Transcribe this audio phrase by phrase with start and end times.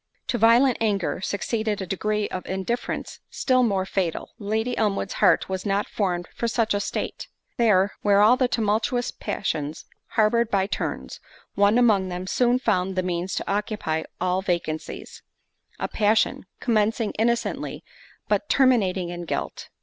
[0.29, 5.87] To violent anger, succeeded a degree of indifference still more fatal—Lady Elmwood's heart was not
[5.87, 11.19] formed for such a state—there, where all the tumultuous passions harboured by turns,
[11.53, 15.21] one among them soon found the means to occupy all vacancies:
[15.79, 17.83] a passion, commencing innocently,
[18.27, 19.69] but terminating in guilt.